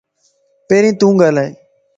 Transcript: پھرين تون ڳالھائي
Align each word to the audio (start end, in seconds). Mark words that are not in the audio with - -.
پھرين 0.67 0.93
تون 0.99 1.11
ڳالھائي 1.21 1.49